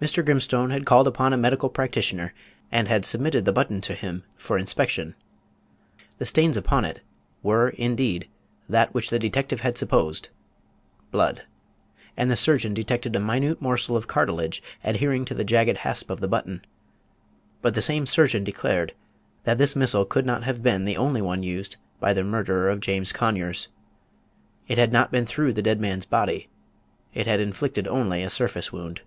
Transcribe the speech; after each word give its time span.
Mr. 0.00 0.24
Grimstone 0.24 0.70
had 0.70 0.86
called 0.86 1.06
upon 1.06 1.34
a 1.34 1.36
medical 1.36 1.68
practitioner, 1.68 2.32
and 2.72 2.88
had 2.88 3.04
submitted 3.04 3.44
the 3.44 3.52
button 3.52 3.82
to 3.82 3.92
him 3.92 4.24
for 4.34 4.56
inspection. 4.56 5.14
The 6.16 6.24
stains 6.24 6.56
upon 6.56 6.86
it 6.86 7.02
were 7.42 7.68
indeed 7.68 8.26
that 8.66 8.94
which 8.94 9.10
the 9.10 9.18
detective 9.18 9.60
had 9.60 9.76
supposed, 9.76 10.30
blood; 11.10 11.42
and 12.16 12.30
the 12.30 12.36
surgeon 12.36 12.72
detected 12.72 13.14
a 13.14 13.20
minute 13.20 13.60
morsel 13.60 13.94
of 13.94 14.06
cartilage 14.08 14.62
adhering 14.82 15.26
to 15.26 15.34
the 15.34 15.44
jagged 15.44 15.76
hasp 15.76 16.08
of 16.08 16.20
the 16.20 16.28
button; 16.28 16.64
but 17.60 17.74
the 17.74 17.82
same 17.82 18.06
surgeon 18.06 18.42
declared 18.42 18.94
that 19.44 19.58
this 19.58 19.76
missile 19.76 20.06
could 20.06 20.24
not 20.24 20.44
have 20.44 20.62
been 20.62 20.86
the 20.86 20.96
only 20.96 21.20
one 21.20 21.42
used 21.42 21.76
by 22.00 22.14
the 22.14 22.24
murderer 22.24 22.70
of 22.70 22.80
James 22.80 23.12
Conyers. 23.12 23.68
It 24.66 24.78
had 24.78 24.94
not 24.94 25.12
been 25.12 25.26
through 25.26 25.52
the 25.52 25.62
dead 25.62 25.78
man's 25.78 26.06
body; 26.06 26.48
it 27.12 27.26
had 27.26 27.38
inflicted 27.38 27.86
only 27.86 28.22
a 28.22 28.30
surface 28.30 28.72
wound. 28.72 29.02